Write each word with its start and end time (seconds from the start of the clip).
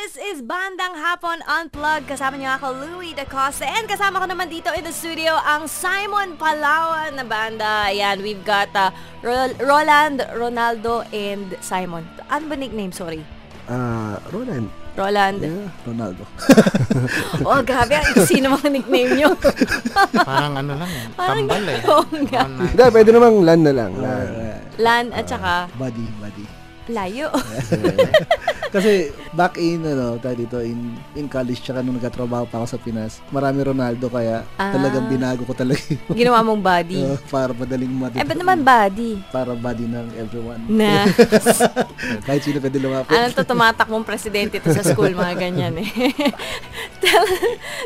This 0.00 0.16
is 0.16 0.40
Bandang 0.40 0.96
Hapon 0.96 1.44
Unplugged. 1.44 2.08
Kasama 2.08 2.40
niyo 2.40 2.56
ako, 2.56 2.72
Louie 2.74 3.12
Dacosta. 3.12 3.68
And 3.68 3.84
kasama 3.84 4.16
ko 4.16 4.24
naman 4.24 4.48
dito 4.48 4.72
in 4.72 4.80
the 4.80 4.90
studio 4.90 5.36
ang 5.36 5.68
Simon 5.68 6.40
Palawan 6.40 7.12
na 7.12 7.22
banda. 7.22 7.92
Ayan, 7.92 8.24
we've 8.24 8.40
got 8.40 8.72
uh, 8.72 8.88
Ro- 9.20 9.52
Roland, 9.60 10.24
Ronaldo, 10.32 11.04
and 11.12 11.52
Simon. 11.60 12.08
Ano 12.32 12.48
ba 12.48 12.56
nickname? 12.56 12.96
Sorry. 12.96 13.20
Ah, 13.68 14.16
Roland. 14.32 14.72
Roland. 14.96 15.36
Yeah, 15.38 15.68
Ronaldo. 15.84 16.24
Oh, 17.44 17.60
grabe. 17.60 18.00
Sino 18.24 18.56
mga 18.56 18.72
nickname 18.72 19.10
niyo? 19.14 19.36
Parang 20.28 20.56
ano 20.56 20.80
lang 20.80 20.90
eh. 20.90 21.06
Parang 21.12 21.44
Tambal 21.44 21.66
eh. 21.68 21.80
Oo 21.84 22.04
nga. 22.24 22.40
One 22.42 22.56
night. 22.56 22.72
Hindi, 22.72 22.84
pwede 22.88 23.08
namang 23.12 23.36
land 23.44 23.62
na 23.68 23.72
lang. 23.76 23.92
Land. 23.94 24.30
Lan 24.80 25.04
at 25.12 25.28
saka 25.28 25.68
Buddy, 25.76 26.08
buddy. 26.16 26.44
layo. 26.88 27.28
Kasi 28.70 28.90
back 29.30 29.54
in, 29.56 29.82
ano, 29.82 30.14
tayo 30.16 30.34
dito, 30.36 30.58
in, 30.58 30.78
in 31.12 31.26
college, 31.26 31.58
tsaka 31.58 31.80
nung 31.80 31.94
nagkatrabaho 31.94 32.46
pa 32.46 32.58
ako 32.58 32.66
sa 32.68 32.78
Pinas, 32.78 33.18
marami 33.28 33.60
Ronaldo, 33.60 34.06
kaya 34.06 34.46
Ah. 34.54 34.70
talagang 34.70 35.06
binago 35.06 35.42
ko 35.42 35.52
talaga 35.52 35.82
yung, 35.84 36.14
Ginawa 36.20 36.38
mong 36.40 36.60
body. 36.60 36.98
uh, 37.00 37.18
para 37.26 37.50
madaling 37.50 37.90
mati. 37.90 38.16
Eh, 38.16 38.24
ba't 38.24 38.36
naman 38.36 38.62
body? 38.62 39.18
Para 39.28 39.52
body 39.52 39.84
ng 39.84 40.06
everyone. 40.16 40.62
Na. 40.70 41.02
Kahit 42.26 42.42
sino 42.42 42.58
pwede 42.58 42.78
lumapit. 42.78 43.10
Ano 43.10 43.26
to, 43.32 43.42
tumatakbong 43.42 44.04
presidente 44.04 44.56
to 44.56 44.70
sa 44.70 44.82
school, 44.82 45.10
mga 45.10 45.34
ganyan 45.36 45.74
eh. 45.76 45.90
tell, 47.02 47.24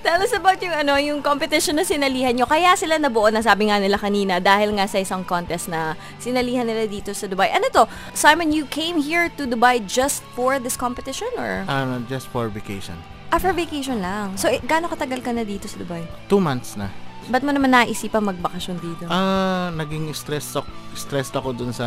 tell 0.00 0.18
us 0.18 0.32
about 0.32 0.56
yung, 0.58 0.72
ano, 0.72 0.96
yung 0.96 1.20
competition 1.20 1.76
na 1.76 1.84
sinalihan 1.84 2.32
nyo. 2.32 2.46
Kaya 2.46 2.72
sila 2.74 2.96
nabuo 2.96 3.28
na 3.28 3.40
sabi 3.40 3.68
nga 3.68 3.76
nila 3.76 3.96
kanina 3.96 4.38
dahil 4.38 4.72
nga 4.72 4.86
sa 4.86 4.96
isang 4.96 5.22
contest 5.22 5.68
na 5.68 5.92
sinalihan 6.16 6.64
nila 6.64 6.86
dito 6.86 7.12
sa 7.12 7.26
Dubai. 7.26 7.50
Ano 7.50 7.68
to? 7.68 7.84
Simon, 8.12 8.48
you 8.48 8.64
came 8.64 8.96
here 8.96 9.28
to 9.30 9.44
Dubai 9.44 9.82
just 9.82 10.24
for 10.32 10.56
this 10.70 10.78
competition 10.78 11.26
or 11.34 11.66
Ano, 11.66 11.98
just 12.06 12.30
for 12.30 12.46
vacation. 12.46 12.94
after 13.34 13.50
vacation 13.50 13.98
lang? 13.98 14.38
So, 14.38 14.46
eh, 14.46 14.62
gaano 14.62 14.86
katagal 14.86 15.26
ka 15.26 15.34
na 15.34 15.42
dito 15.42 15.66
sa 15.66 15.82
Dubai? 15.82 16.06
Two 16.30 16.38
months 16.38 16.78
na. 16.78 16.86
Ba't 17.26 17.42
mo 17.42 17.50
naman 17.50 17.70
naisipan 17.70 18.22
magbakasyon 18.26 18.76
dito? 18.78 19.04
Ah, 19.06 19.70
naging 19.74 20.10
stressed 20.14 20.54
ako, 20.54 20.66
stressed 20.94 21.34
ako 21.34 21.54
dun 21.54 21.70
sa 21.70 21.86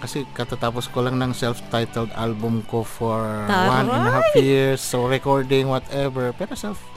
kasi 0.00 0.24
katatapos 0.32 0.88
ko 0.88 1.04
lang 1.04 1.16
ng 1.20 1.32
self-titled 1.32 2.10
album 2.16 2.64
ko 2.68 2.80
for 2.84 3.44
one 3.48 3.88
and 3.88 4.08
a 4.08 4.12
half 4.12 4.32
years. 4.36 4.80
So 4.80 5.04
recording 5.04 5.68
whatever, 5.68 6.32
pero 6.36 6.52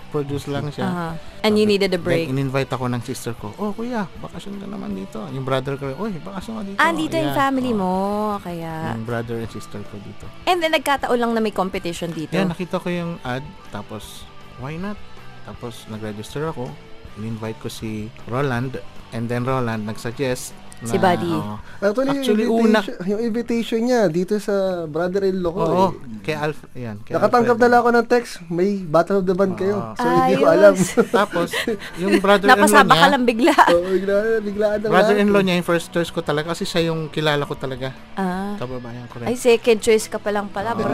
self-produced 0.08 0.48
lang 0.48 0.72
siya. 0.72 0.88
Aha. 0.88 1.10
And 1.44 1.60
you 1.60 1.68
needed 1.68 1.92
a 1.92 2.00
break. 2.00 2.32
Then 2.32 2.40
in-invite 2.40 2.72
ako 2.72 2.88
ng 2.88 3.04
sister 3.04 3.36
ko. 3.36 3.52
Oh, 3.60 3.76
kuya, 3.76 4.08
bakasyon 4.24 4.64
ka 4.64 4.68
naman 4.68 4.96
dito. 4.96 5.20
Yung 5.36 5.44
brother 5.44 5.76
ko, 5.76 5.92
oy, 6.00 6.16
bakasyon 6.24 6.54
ka 6.56 6.64
dito. 6.64 6.80
Ah, 6.80 6.92
dito 6.96 7.16
yung 7.20 7.36
Yeah. 7.36 7.38
family 7.38 7.72
Oh, 7.76 7.80
mo. 7.84 7.94
Kaya... 8.40 8.96
Yung 8.96 9.04
brother 9.04 9.44
and 9.44 9.52
sister 9.52 9.84
ko 9.84 9.96
dito. 10.00 10.26
And 10.48 10.64
then, 10.64 10.72
nagkataon 10.72 11.20
lang 11.20 11.32
na 11.36 11.44
may 11.44 11.52
competition 11.52 12.16
dito. 12.16 12.32
Yeah, 12.32 12.48
nakita 12.48 12.80
ko 12.80 12.88
yung 12.88 13.20
ad, 13.28 13.44
tapos 13.70 14.24
why 14.64 14.80
not? 14.80 14.96
Tapos 15.44 15.84
nag-register 15.92 16.48
ako, 16.48 16.72
in-invite 17.20 17.60
ko 17.60 17.68
si 17.68 18.08
Roland, 18.32 18.80
and 19.12 19.28
then 19.28 19.44
Roland 19.44 19.84
nag-suggest 19.84 20.56
na, 20.78 20.86
Si 20.86 20.98
Buddy. 20.98 21.32
oo. 21.32 21.56
Actually, 21.78 22.10
Actually, 22.12 22.46
yung, 22.46 22.58
una- 22.64 22.82
invitation, 22.82 23.06
yung 23.06 23.22
invitation 23.22 23.80
niya 23.82 24.02
dito 24.08 24.34
sa 24.38 24.54
brother-in-law 24.86 25.52
ko. 25.52 25.62
Oo, 25.64 25.88
eh. 25.94 26.22
kay 26.22 26.34
Alf, 26.34 26.58
yan. 26.74 27.02
Kay 27.02 27.14
Nakatanggap 27.14 27.58
na 27.58 27.68
lang 27.68 27.80
ako 27.80 27.90
ng 27.94 28.08
text, 28.08 28.32
may 28.48 28.82
Battle 28.82 29.22
of 29.22 29.26
the 29.26 29.34
Band 29.34 29.54
kayo. 29.56 29.76
Oo. 29.76 29.94
So, 29.94 30.06
hindi 30.06 30.36
ko 30.36 30.46
alam. 30.48 30.74
Tapos, 31.18 31.50
yung 31.98 32.18
brother-in-law 32.24 32.62
Napasaba 32.62 32.94
ka 32.94 32.98
niya, 33.00 33.14
lang 33.14 33.24
bigla. 33.26 33.54
Oo, 33.74 33.88
bigla, 33.88 34.14
biglaan 34.40 34.78
na 34.82 34.88
brother-in-law 34.90 35.42
niya, 35.42 35.56
yung 35.58 35.68
first 35.68 35.90
choice 35.90 36.10
ko 36.10 36.22
talaga, 36.22 36.54
kasi 36.54 36.66
siya 36.66 36.90
yung 36.90 37.10
kilala 37.10 37.42
ko 37.42 37.54
talaga. 37.54 37.94
Ah. 38.14 38.54
Kababayan 38.58 39.06
ko 39.08 39.22
Ay, 39.22 39.34
rin. 39.34 39.38
second 39.38 39.80
choice 39.80 40.06
ka 40.06 40.18
pa 40.18 40.30
lang 40.30 40.50
pala, 40.50 40.74
bro. 40.74 40.90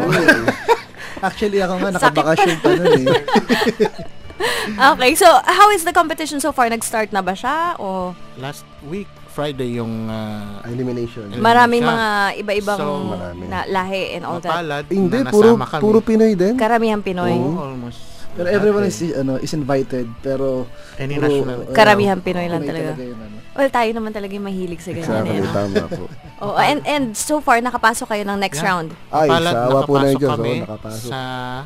Actually, 1.19 1.59
ako 1.59 1.73
nga, 1.77 1.89
nakabakasyon 1.91 2.57
pa 2.59 2.69
nun 2.71 2.93
eh. 3.03 4.21
okay, 4.93 5.11
so 5.13 5.27
how 5.43 5.69
is 5.69 5.83
the 5.83 5.91
competition 5.91 6.37
so 6.37 6.51
far? 6.51 6.67
Nag-start 6.67 7.11
na 7.11 7.19
ba 7.19 7.33
siya? 7.33 7.77
O 7.77 8.11
Last 8.35 8.63
week, 8.83 9.05
Friday, 9.27 9.77
yung 9.77 10.07
uh, 10.07 10.61
Elimination. 10.63 11.25
Elimination. 11.25 11.41
maraming 11.41 11.81
siya. 11.81 11.91
mga 11.91 12.07
iba-ibang 12.37 12.77
So, 12.77 12.87
marami. 13.09 13.43
na, 13.47 13.65
lahi 13.65 14.03
and 14.13 14.23
all 14.23 14.37
that? 14.37 14.51
mapalad 14.51 14.85
Hindi, 14.87 15.17
na 15.19 15.31
puro, 15.31 15.49
kami. 15.55 15.81
puro 15.81 15.99
Pinoy 15.99 16.33
din. 16.33 16.53
Karamihan 16.53 17.01
Pinoy. 17.01 17.33
Oo, 17.33 17.57
almost. 17.63 18.13
Pero 18.33 18.49
everyone 18.49 18.81
is, 18.83 18.97
ano, 19.13 19.37
is 19.37 19.53
invited, 19.53 20.09
pero... 20.19 20.65
Any 20.97 21.17
puro, 21.17 21.29
national. 21.29 21.59
uh, 21.63 21.73
Karamihan 21.73 22.17
Pinoy 22.17 22.49
lang 22.49 22.61
talaga. 22.61 22.97
yun, 22.97 23.13
ano. 23.13 23.37
Well, 23.53 23.69
tayo 23.69 23.89
naman 23.93 24.09
talaga 24.09 24.33
yung 24.33 24.47
mahilig 24.49 24.81
sa 24.81 24.89
ganyan. 24.89 25.05
Exactly, 25.05 25.37
eh, 25.37 25.45
no? 25.45 25.53
tama 25.53 25.85
po. 25.87 26.03
Oh, 26.43 26.59
and, 26.59 26.83
and 26.83 27.15
so 27.15 27.39
far, 27.39 27.57
nakapasok 27.57 28.03
kayo 28.05 28.23
ng 28.25 28.35
next 28.35 28.59
Yeah. 28.59 28.67
round. 28.67 28.89
Ay, 29.07 29.31
Palad, 29.31 29.53
sa 29.55 29.59
awa 29.63 29.79
po 29.81 29.93
na 29.95 30.11
yung 30.11 30.11
nakapasok 30.11 30.19
Diyos. 30.19 30.31
kami 30.35 30.51
Oo, 30.51 30.63
nakapasok. 30.67 31.07
sa 31.07 31.19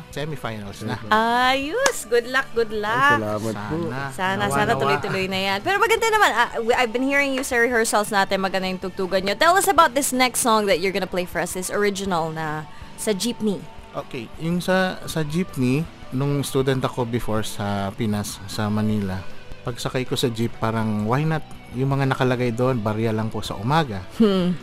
semifinals 0.08 0.78
na. 0.82 0.94
Ayos! 1.10 1.96
Good 2.06 2.26
luck, 2.28 2.46
good 2.54 2.70
Ay, 2.70 2.80
luck. 2.80 3.18
salamat 3.18 3.54
po. 3.58 3.76
Sana. 3.82 4.00
Sana, 4.10 4.42
Nawa, 4.44 4.54
sana 4.54 4.72
tuloy-tuloy 4.74 5.26
na 5.26 5.38
yan. 5.44 5.58
Pero 5.60 5.76
maganda 5.76 6.06
naman, 6.06 6.30
ah, 6.30 6.50
we- 6.60 6.72
I've 6.72 6.90
been 6.90 7.02
hearing 7.02 7.34
you 7.34 7.42
sa 7.42 7.58
rehearsals 7.58 8.08
natin, 8.08 8.38
maganda 8.38 8.64
yung 8.64 8.78
tugtugan 8.78 9.22
nyo. 9.22 9.34
Tell 9.34 9.54
us 9.54 9.66
about 9.66 9.92
this 9.92 10.10
next 10.10 10.40
song 10.40 10.64
that 10.66 10.78
you're 10.78 10.94
gonna 10.94 11.10
play 11.10 11.26
for 11.26 11.38
us, 11.38 11.52
this 11.52 11.68
original 11.68 12.30
na 12.30 12.64
sa 12.94 13.10
jeepney. 13.10 13.58
Okay, 13.90 14.30
yung 14.38 14.60
sa 14.60 15.02
sa 15.04 15.20
jeepney, 15.20 15.82
nung 16.10 16.40
student 16.40 16.78
ako 16.80 17.02
before 17.02 17.42
sa 17.42 17.90
Pinas, 17.90 18.38
sa 18.46 18.68
Manila, 18.68 19.20
pagsakay 19.68 20.08
ko 20.08 20.16
sa 20.16 20.32
jeep, 20.32 20.56
parang 20.56 21.04
why 21.04 21.28
not 21.28 21.44
yung 21.76 21.92
mga 21.92 22.08
nakalagay 22.08 22.48
doon, 22.56 22.80
barya 22.80 23.12
lang 23.12 23.28
po 23.28 23.44
sa 23.44 23.52
umaga. 23.60 24.00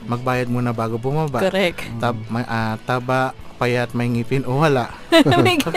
Magbayad 0.09 0.49
muna 0.49 0.73
bago 0.73 0.97
bumaba. 0.97 1.37
Correct. 1.37 1.85
Tab, 2.01 2.17
may, 2.33 2.41
ah, 2.49 2.81
taba, 2.81 3.37
payat, 3.61 3.93
may 3.93 4.09
ngipin, 4.09 4.41
o 4.49 4.57
wala. 4.65 4.89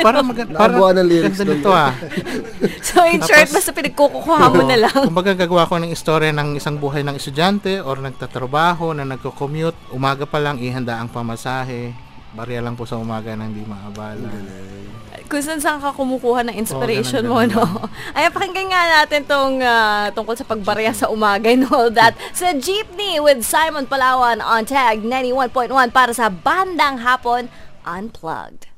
Parang 0.03 0.27
mag- 0.27 0.50
parang 0.50 0.81
Nakabuhan 0.81 0.94
ng 0.99 1.06
lyrics 1.06 1.38
ganda 1.38 1.55
nito 1.55 1.71
ah. 1.71 1.93
so 2.88 3.05
in 3.06 3.22
short, 3.22 3.44
Tapos- 3.47 3.55
basta 3.55 3.71
pinagkukuha 3.77 4.37
mo 4.50 4.62
na 4.65 4.77
lang. 4.88 4.99
Kumbaga 5.05 5.37
gagawa 5.37 5.69
ko 5.69 5.77
ng 5.78 5.93
istorya 5.93 6.33
ng 6.33 6.59
isang 6.59 6.81
buhay 6.81 7.05
ng 7.05 7.15
estudyante 7.15 7.78
or 7.84 8.00
nagtatrabaho 8.00 8.97
na 8.97 9.05
nagko-commute, 9.06 9.77
umaga 9.94 10.25
pa 10.25 10.41
lang 10.41 10.59
ihanda 10.59 10.97
ang 10.99 11.12
pamasahe. 11.12 12.07
Barya 12.37 12.61
lang 12.61 12.77
po 12.77 12.84
sa 12.84 13.00
umaga 13.00 13.33
na 13.33 13.49
hindi 13.49 13.65
maabala. 13.65 14.28
Kung 15.28 15.44
saan 15.44 15.61
saan 15.61 15.81
ka 15.81 15.93
kumukuha 15.93 16.41
ng 16.49 16.56
inspiration 16.56 17.21
Oo, 17.28 17.37
mo, 17.37 17.44
ganun, 17.44 17.61
no? 17.61 17.84
Ay, 18.16 18.33
pakinggan 18.33 18.69
nga 18.72 18.83
natin 19.00 19.28
tong 19.28 19.61
ah, 19.61 20.09
tungkol 20.16 20.33
sa 20.37 20.49
pagbarya 20.49 20.93
sa 20.97 21.12
umaga 21.12 21.53
and 21.53 21.69
all 21.72 21.93
that. 21.93 22.17
Sa 22.33 22.56
Jeepney 22.56 23.21
with 23.21 23.44
Simon 23.44 23.84
Palawan 23.84 24.41
on 24.41 24.65
Tag 24.65 25.05
91.1 25.05 25.72
para 25.93 26.12
sa 26.17 26.33
Bandang 26.33 27.05
Hapon 27.05 27.53
Unplugged. 27.84 28.69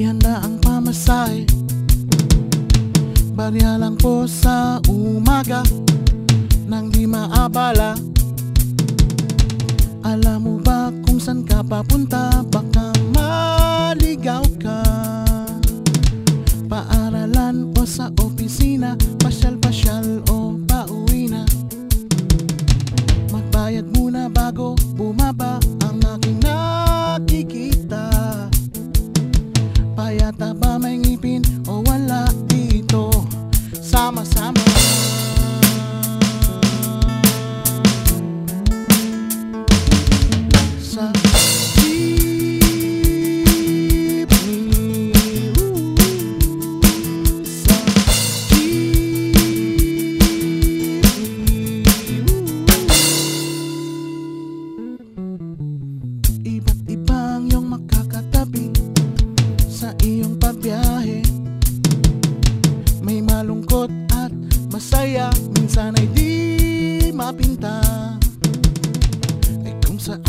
Ihanda 0.00 0.40
ang 0.40 0.56
pamasahe. 0.64 1.44
Barya 3.36 3.76
lang 3.76 4.00
po 4.00 4.24
sa 4.24 4.80
umaga 4.88 5.60
Nang 6.64 6.88
di 6.88 7.04
maabala. 7.04 7.92
Alam 10.00 10.38
mo 10.40 10.54
ba 10.56 10.88
kung 11.04 11.20
saan 11.20 11.44
ka 11.44 11.60
papunta? 11.60 12.40
Baka 12.48 12.79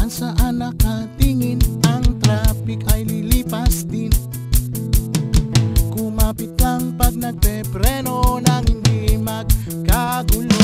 Saan 0.02 0.34
saan 0.34 0.58
nakatingin 0.58 1.62
Ang 1.86 2.18
traffic 2.26 2.82
ay 2.90 3.06
lilipas 3.06 3.86
din. 3.86 4.10
Kumapit 5.94 6.58
lang 6.58 6.98
pag 6.98 7.14
nagpepreno 7.14 8.42
Nang 8.42 8.66
hindi 8.66 9.14
magkagulo. 9.22 10.58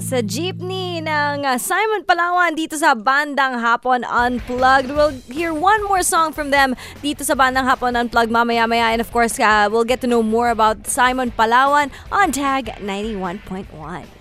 Sa 0.00 0.24
jeepney 0.24 1.04
ng 1.04 1.44
uh, 1.44 1.60
Simon 1.60 2.04
Palawan 2.08 2.56
dito 2.56 2.76
sa 2.76 2.96
Bandang 2.96 3.60
Hapon 3.60 4.00
Unplugged. 4.04 4.88
We'll 4.88 5.16
hear 5.28 5.52
one 5.52 5.84
more 5.84 6.00
song 6.00 6.32
from 6.32 6.48
them 6.48 6.72
dito 7.04 7.20
sa 7.20 7.36
Bandang 7.36 7.68
Hapon 7.68 7.96
Unplugged 7.96 8.32
mamaya-maya. 8.32 8.96
And 8.96 9.04
of 9.04 9.12
course, 9.12 9.36
uh, 9.36 9.68
we'll 9.68 9.88
get 9.88 10.00
to 10.00 10.08
know 10.08 10.24
more 10.24 10.48
about 10.48 10.88
Simon 10.88 11.32
Palawan 11.32 11.92
on 12.08 12.32
Tag 12.32 12.72
91.1. 12.80 14.19